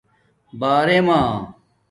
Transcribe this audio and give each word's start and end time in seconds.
بݳرمݳ 0.59 1.19